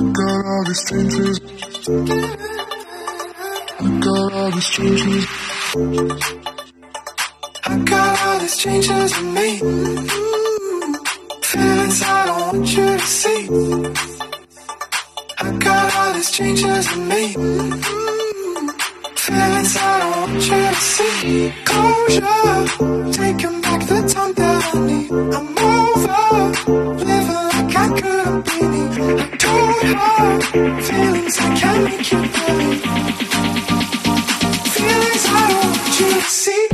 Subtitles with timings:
[0.00, 1.40] I got all the strangers.
[3.80, 5.26] I got all the strangers.
[7.64, 9.58] I got all the strangers in me.
[11.42, 13.48] Feelings I don't want you to see.
[15.38, 17.99] I got all the strangers in me.
[20.30, 21.52] Feelings I don't to see.
[21.64, 25.10] Closure, taking back the time that I need.
[25.10, 26.22] I'm over,
[27.04, 28.60] living like I couldn't be.
[29.40, 30.38] I
[30.86, 32.06] feelings I can't.
[34.74, 36.06] Feelings I don't want to.
[36.30, 36.68] See,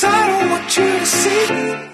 [0.00, 1.85] things I don't want you to see.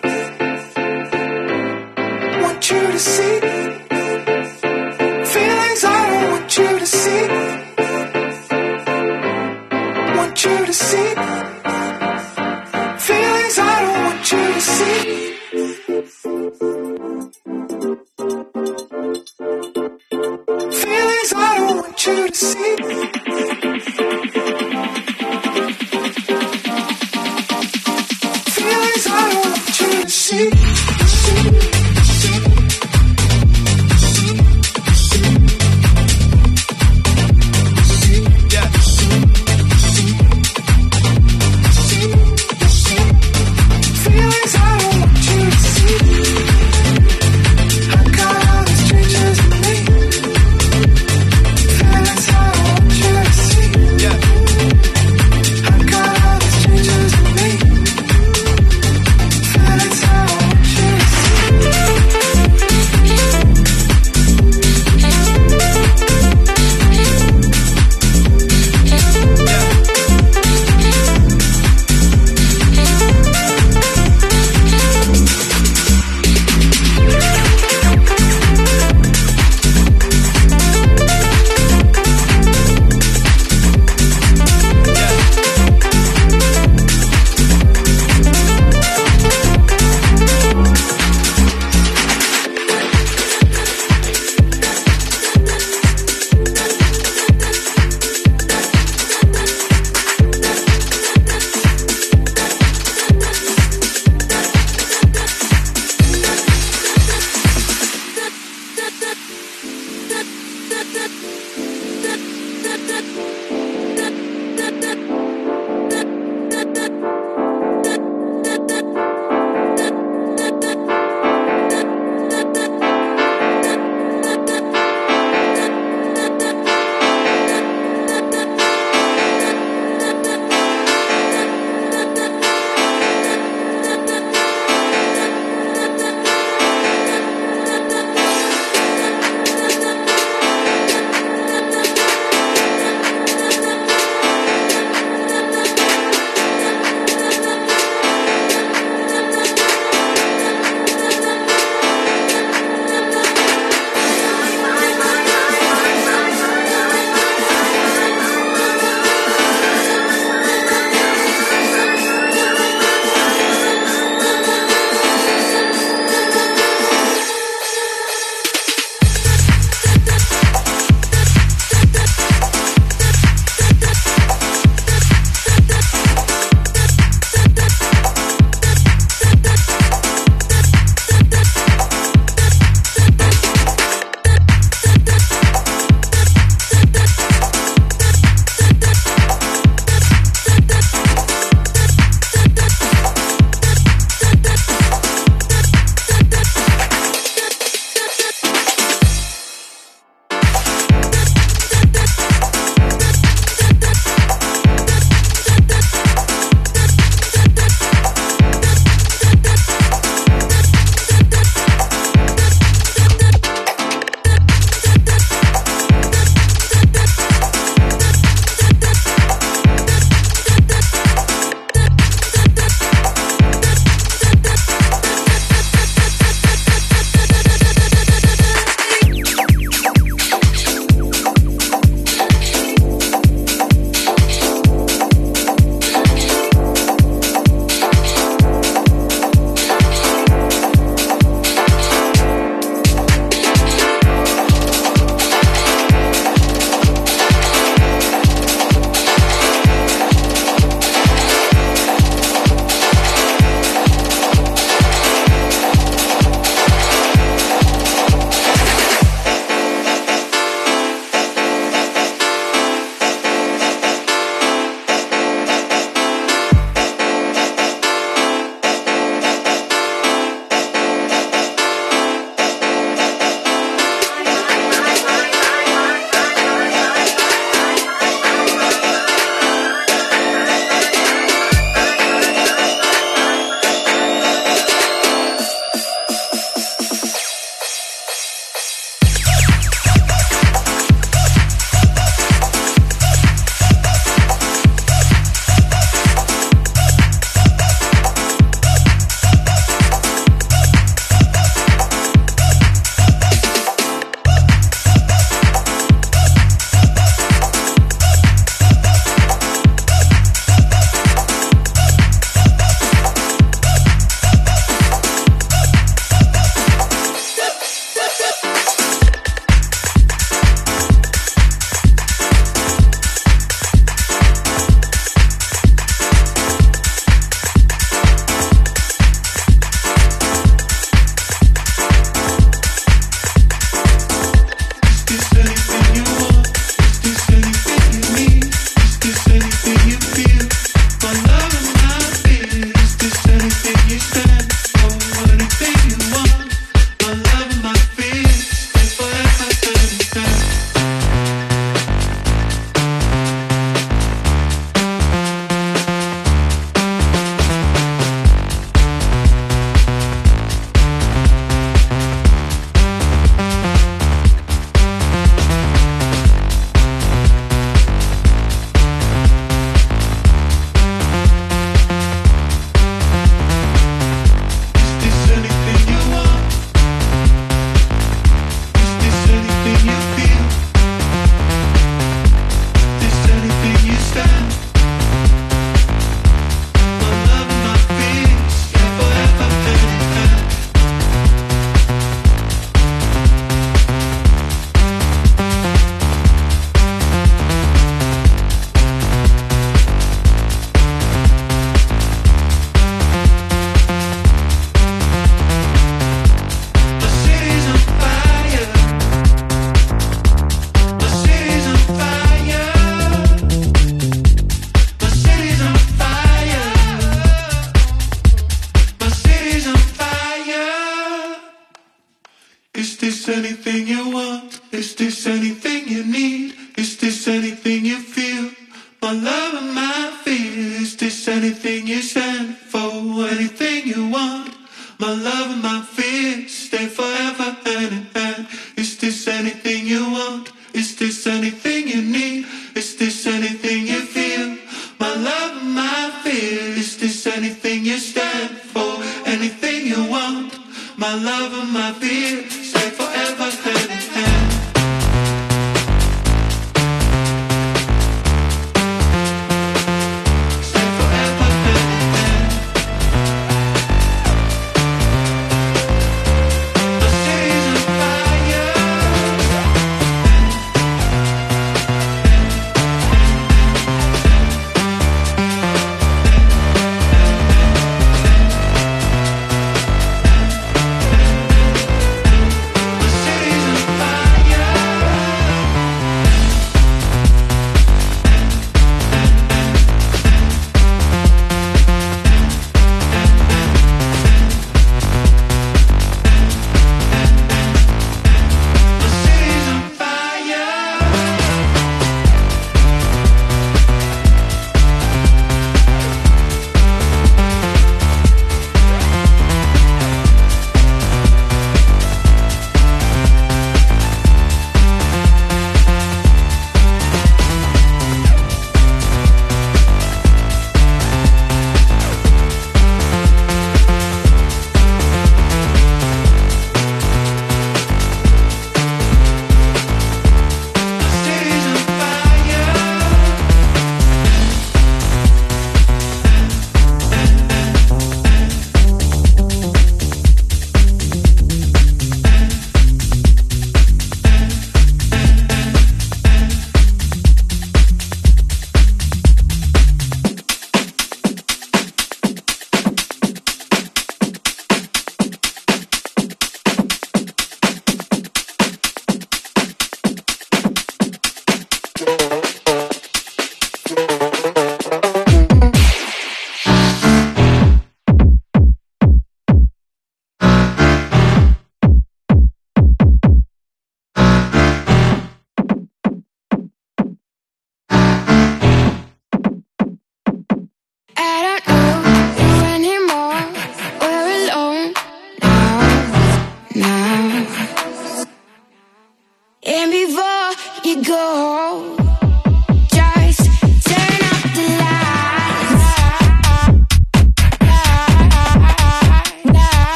[591.13, 591.92] go home.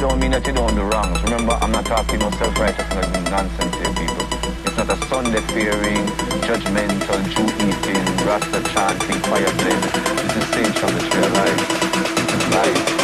[0.00, 1.22] Don't mean that you don't do wrongs.
[1.24, 4.26] Remember, I'm not talking about self-righteousness and nonsense here, people.
[4.64, 6.06] It's not a Sunday fearing,
[6.48, 9.82] judgmental, Jew eating, Rasta chanting, fire blend.
[10.24, 11.04] This is Saint from the
[11.36, 11.60] life,
[12.50, 12.99] life, life.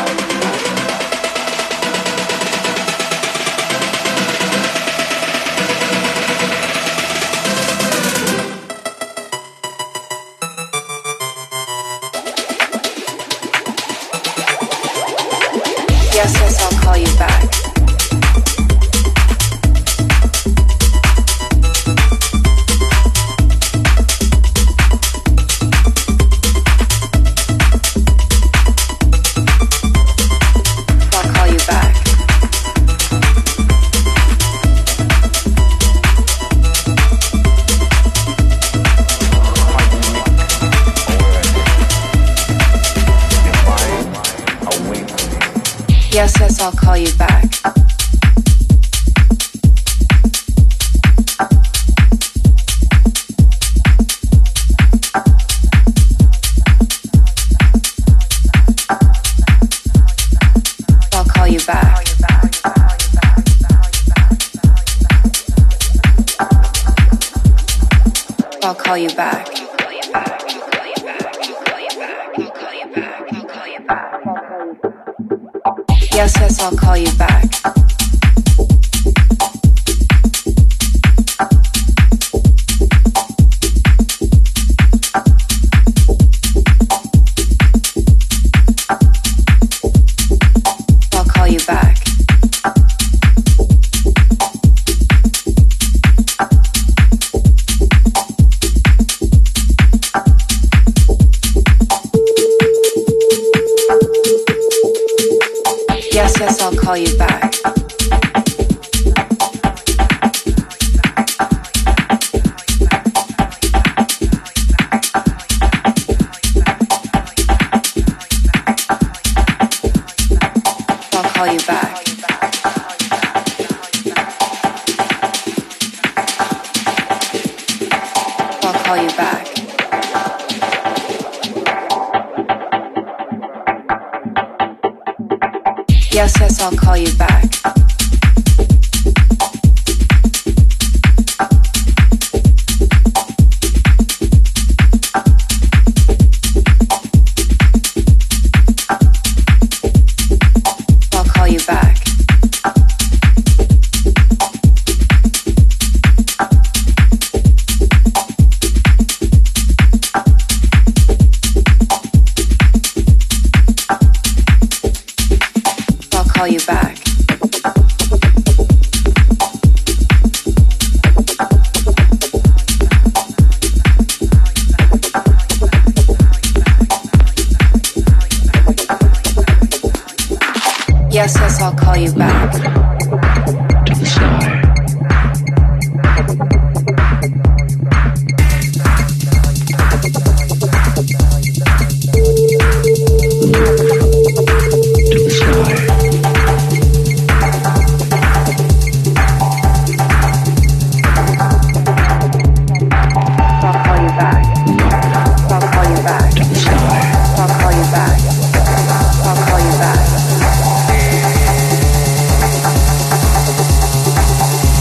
[106.96, 107.25] call you back.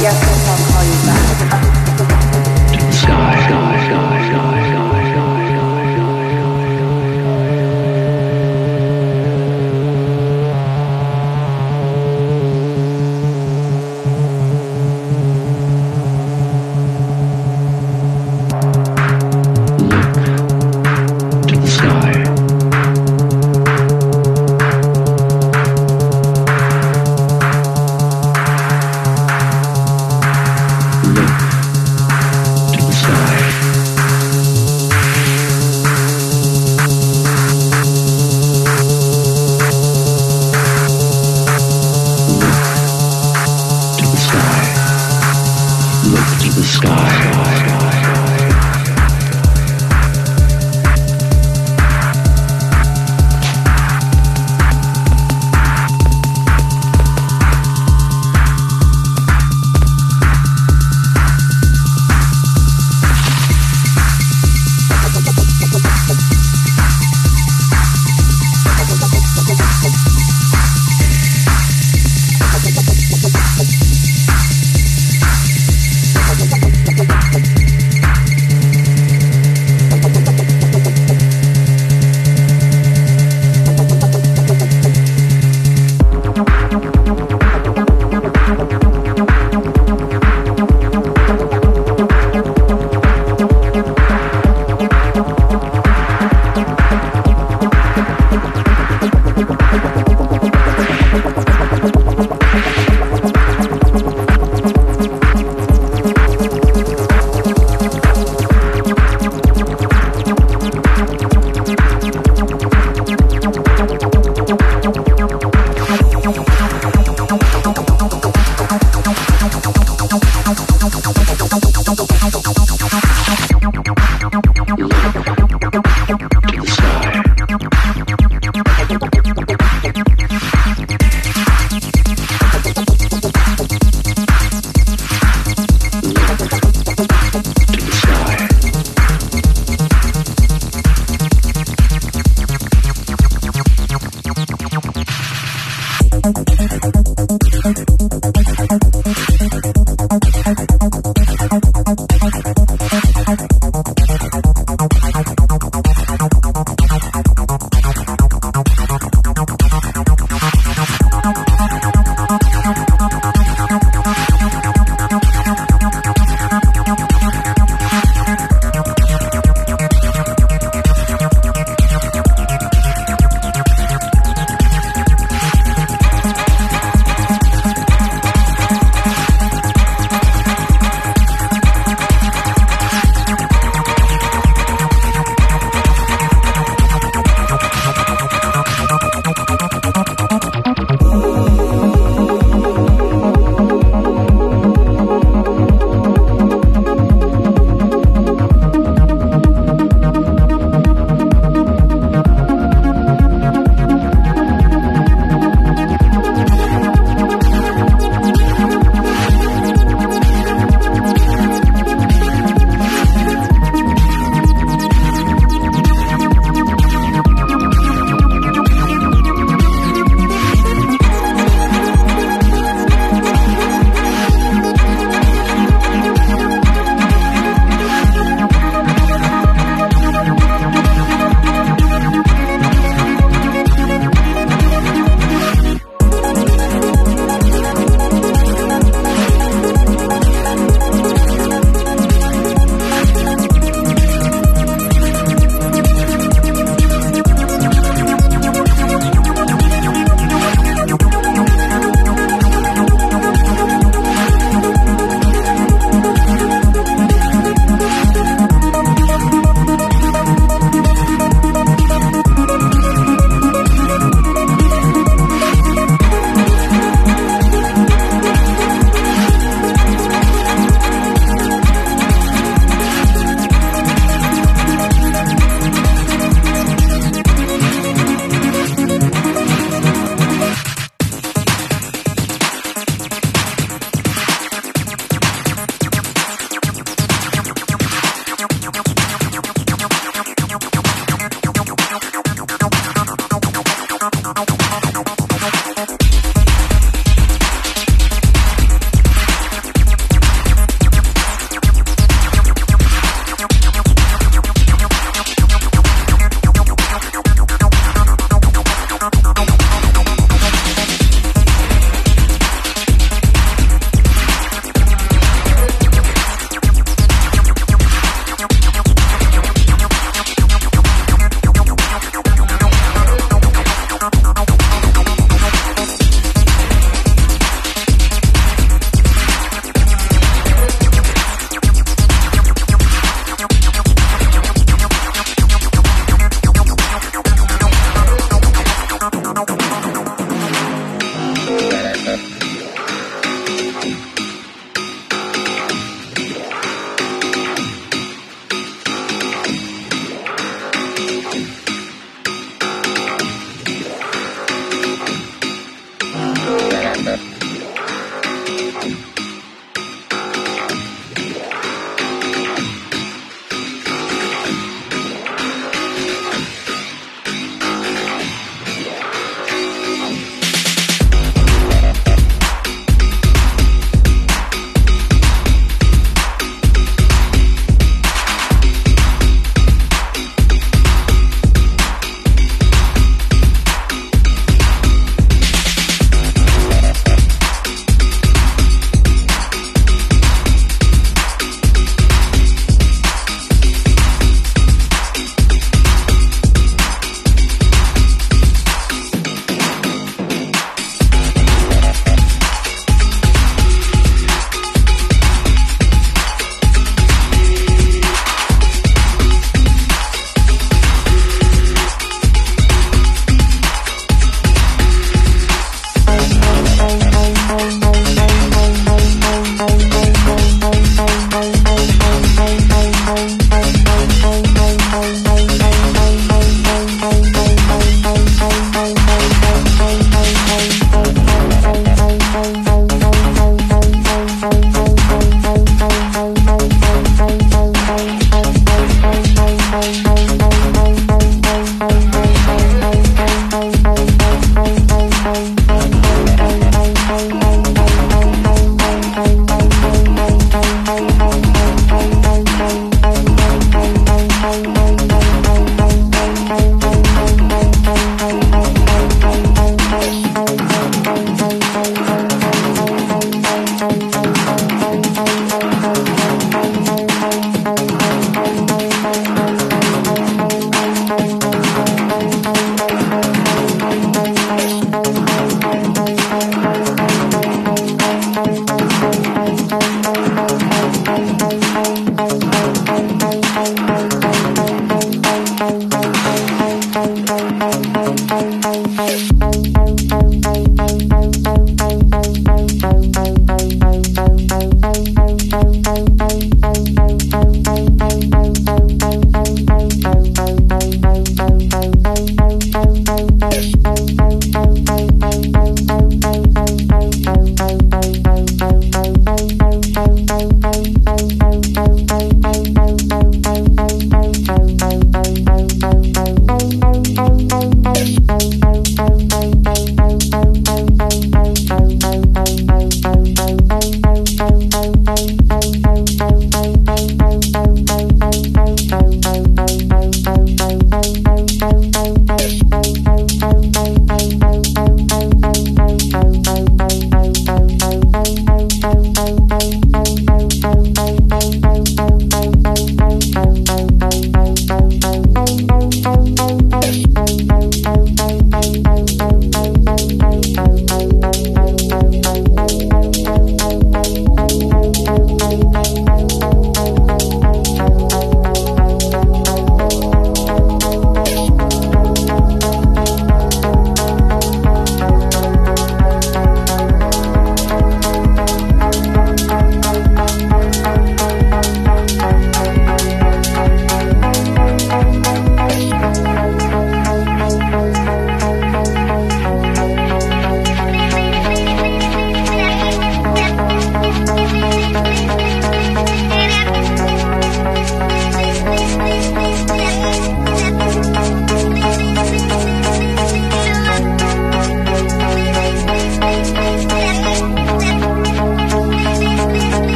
[0.00, 1.12] 亚克力泡饮吧。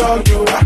[0.00, 0.59] Show you,